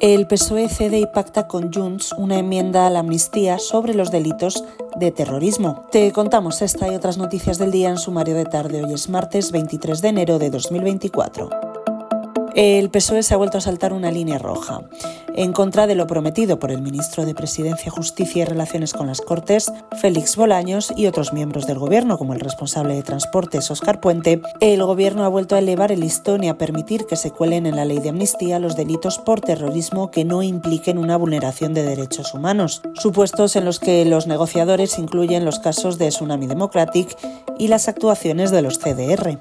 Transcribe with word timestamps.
El 0.00 0.28
PSOE 0.28 0.68
cede 0.68 1.00
y 1.00 1.06
pacta 1.06 1.48
con 1.48 1.72
Junts 1.72 2.12
una 2.12 2.38
enmienda 2.38 2.86
a 2.86 2.90
la 2.90 3.00
amnistía 3.00 3.58
sobre 3.58 3.94
los 3.94 4.12
delitos 4.12 4.62
de 4.94 5.10
terrorismo. 5.10 5.86
Te 5.90 6.12
contamos 6.12 6.62
esta 6.62 6.86
y 6.86 6.94
otras 6.94 7.18
noticias 7.18 7.58
del 7.58 7.72
día 7.72 7.90
en 7.90 7.98
sumario 7.98 8.36
de 8.36 8.44
tarde. 8.44 8.84
Hoy 8.84 8.92
es 8.92 9.08
martes 9.08 9.50
23 9.50 10.00
de 10.00 10.08
enero 10.08 10.38
de 10.38 10.50
2024. 10.50 11.50
El 12.54 12.90
PSOE 12.90 13.24
se 13.24 13.34
ha 13.34 13.38
vuelto 13.38 13.58
a 13.58 13.60
saltar 13.60 13.92
una 13.92 14.12
línea 14.12 14.38
roja. 14.38 14.82
En 15.40 15.52
contra 15.52 15.86
de 15.86 15.94
lo 15.94 16.08
prometido 16.08 16.58
por 16.58 16.72
el 16.72 16.82
ministro 16.82 17.24
de 17.24 17.32
Presidencia, 17.32 17.92
Justicia 17.92 18.42
y 18.42 18.44
Relaciones 18.44 18.92
con 18.92 19.06
las 19.06 19.20
Cortes, 19.20 19.70
Félix 20.00 20.34
Bolaños, 20.34 20.92
y 20.96 21.06
otros 21.06 21.32
miembros 21.32 21.64
del 21.68 21.78
Gobierno, 21.78 22.18
como 22.18 22.34
el 22.34 22.40
responsable 22.40 22.94
de 22.94 23.04
Transportes, 23.04 23.70
Óscar 23.70 24.00
Puente, 24.00 24.42
el 24.60 24.82
Gobierno 24.82 25.22
ha 25.22 25.28
vuelto 25.28 25.54
a 25.54 25.60
elevar 25.60 25.92
el 25.92 26.00
listón 26.00 26.42
y 26.42 26.48
a 26.48 26.58
permitir 26.58 27.06
que 27.06 27.14
se 27.14 27.30
cuelen 27.30 27.66
en 27.66 27.76
la 27.76 27.84
ley 27.84 28.00
de 28.00 28.08
amnistía 28.08 28.58
los 28.58 28.74
delitos 28.74 29.18
por 29.18 29.40
terrorismo 29.40 30.10
que 30.10 30.24
no 30.24 30.42
impliquen 30.42 30.98
una 30.98 31.16
vulneración 31.16 31.72
de 31.72 31.84
derechos 31.84 32.34
humanos, 32.34 32.82
supuestos 32.94 33.54
en 33.54 33.64
los 33.64 33.78
que 33.78 34.04
los 34.06 34.26
negociadores 34.26 34.98
incluyen 34.98 35.44
los 35.44 35.60
casos 35.60 35.98
de 35.98 36.08
Tsunami 36.08 36.48
Democratic 36.48 37.16
y 37.60 37.68
las 37.68 37.86
actuaciones 37.86 38.50
de 38.50 38.62
los 38.62 38.80
CDR. 38.80 39.38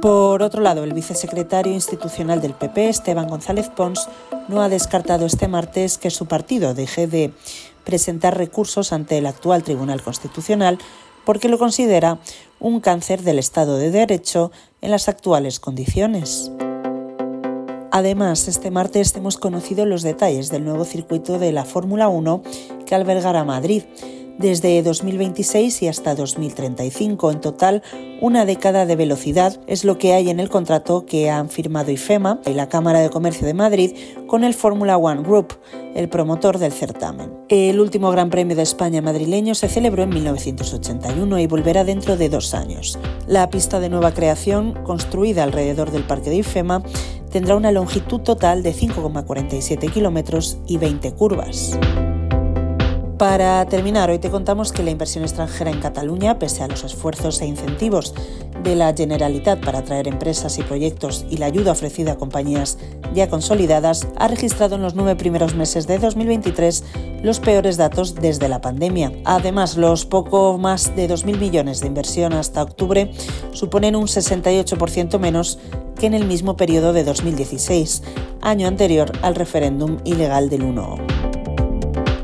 Por 0.00 0.42
otro 0.42 0.60
lado, 0.60 0.84
el 0.84 0.92
vicesecretario 0.92 1.72
institucional 1.72 2.40
del 2.40 2.54
PP, 2.54 2.88
Esteban 2.88 3.28
González 3.28 3.68
Pons, 3.70 4.08
no 4.48 4.62
ha 4.62 4.68
descartado 4.68 5.26
este 5.26 5.48
martes 5.48 5.98
que 5.98 6.10
su 6.10 6.26
partido 6.26 6.74
deje 6.74 7.06
de 7.06 7.32
presentar 7.84 8.36
recursos 8.36 8.92
ante 8.92 9.18
el 9.18 9.26
actual 9.26 9.62
Tribunal 9.62 10.02
Constitucional 10.02 10.78
porque 11.24 11.48
lo 11.48 11.58
considera 11.58 12.18
un 12.60 12.80
cáncer 12.80 13.22
del 13.22 13.38
Estado 13.38 13.78
de 13.78 13.90
Derecho 13.90 14.52
en 14.80 14.90
las 14.90 15.08
actuales 15.08 15.60
condiciones. 15.60 16.50
Además, 17.90 18.46
este 18.46 18.70
martes 18.70 19.16
hemos 19.16 19.38
conocido 19.38 19.86
los 19.86 20.02
detalles 20.02 20.50
del 20.50 20.64
nuevo 20.64 20.84
circuito 20.84 21.38
de 21.38 21.52
la 21.52 21.64
Fórmula 21.64 22.08
1 22.08 22.42
que 22.84 22.94
albergará 22.94 23.42
Madrid 23.44 23.84
desde 24.38 24.82
2026 24.82 25.82
y 25.82 25.88
hasta 25.88 26.14
2035. 26.14 27.30
En 27.30 27.40
total, 27.40 27.82
una 28.20 28.44
década 28.44 28.86
de 28.86 28.96
velocidad 28.96 29.60
es 29.66 29.84
lo 29.84 29.98
que 29.98 30.14
hay 30.14 30.30
en 30.30 30.40
el 30.40 30.48
contrato 30.48 31.06
que 31.06 31.30
han 31.30 31.48
firmado 31.48 31.90
IFEMA 31.90 32.40
y 32.46 32.54
la 32.54 32.68
Cámara 32.68 33.00
de 33.00 33.10
Comercio 33.10 33.46
de 33.46 33.54
Madrid 33.54 33.92
con 34.26 34.44
el 34.44 34.54
Fórmula 34.54 34.96
One 34.96 35.22
Group, 35.22 35.58
el 35.94 36.08
promotor 36.08 36.58
del 36.58 36.72
certamen. 36.72 37.32
El 37.48 37.80
último 37.80 38.10
Gran 38.10 38.30
Premio 38.30 38.56
de 38.56 38.62
España 38.62 39.02
madrileño 39.02 39.54
se 39.54 39.68
celebró 39.68 40.02
en 40.02 40.10
1981 40.10 41.38
y 41.38 41.46
volverá 41.46 41.84
dentro 41.84 42.16
de 42.16 42.28
dos 42.28 42.54
años. 42.54 42.98
La 43.26 43.50
pista 43.50 43.80
de 43.80 43.88
nueva 43.88 44.12
creación, 44.12 44.74
construida 44.84 45.44
alrededor 45.44 45.90
del 45.90 46.04
Parque 46.04 46.30
de 46.30 46.36
IFEMA, 46.36 46.82
tendrá 47.30 47.56
una 47.56 47.72
longitud 47.72 48.20
total 48.20 48.62
de 48.62 48.74
5,47 48.74 49.92
kilómetros 49.92 50.58
y 50.66 50.78
20 50.78 51.12
curvas. 51.12 51.78
Para 53.18 53.64
terminar, 53.64 54.10
hoy 54.10 54.18
te 54.18 54.28
contamos 54.28 54.72
que 54.72 54.82
la 54.82 54.90
inversión 54.90 55.24
extranjera 55.24 55.70
en 55.70 55.80
Cataluña, 55.80 56.38
pese 56.38 56.62
a 56.62 56.68
los 56.68 56.84
esfuerzos 56.84 57.40
e 57.40 57.46
incentivos 57.46 58.12
de 58.62 58.76
la 58.76 58.92
Generalitat 58.92 59.64
para 59.64 59.78
atraer 59.78 60.06
empresas 60.06 60.58
y 60.58 60.62
proyectos 60.62 61.24
y 61.30 61.38
la 61.38 61.46
ayuda 61.46 61.72
ofrecida 61.72 62.12
a 62.12 62.16
compañías 62.16 62.76
ya 63.14 63.30
consolidadas, 63.30 64.06
ha 64.18 64.28
registrado 64.28 64.74
en 64.74 64.82
los 64.82 64.94
nueve 64.94 65.16
primeros 65.16 65.54
meses 65.54 65.86
de 65.86 65.98
2023 65.98 66.84
los 67.22 67.40
peores 67.40 67.78
datos 67.78 68.16
desde 68.16 68.50
la 68.50 68.60
pandemia. 68.60 69.12
Además, 69.24 69.78
los 69.78 70.04
poco 70.04 70.58
más 70.58 70.94
de 70.94 71.08
2.000 71.08 71.38
millones 71.38 71.80
de 71.80 71.86
inversión 71.86 72.34
hasta 72.34 72.62
octubre 72.62 73.12
suponen 73.52 73.96
un 73.96 74.08
68% 74.08 75.18
menos 75.18 75.58
que 75.98 76.04
en 76.04 76.12
el 76.12 76.26
mismo 76.26 76.58
periodo 76.58 76.92
de 76.92 77.04
2016, 77.04 78.02
año 78.42 78.68
anterior 78.68 79.10
al 79.22 79.36
referéndum 79.36 79.96
ilegal 80.04 80.50
del 80.50 80.64
1. 80.64 81.25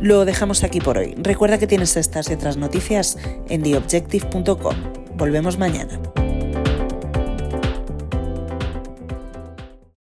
Lo 0.03 0.25
dejamos 0.25 0.65
aquí 0.65 0.81
por 0.81 0.99
hoy. 0.99 1.15
Recuerda 1.17 1.59
que 1.59 1.69
tienes 1.69 1.97
estas 1.97 2.29
y 2.29 2.35
otras 2.35 2.57
noticias 2.57 3.17
en 3.49 3.63
theobjective.com. 3.63 4.75
Volvemos 5.17 5.59
mañana. 5.59 6.01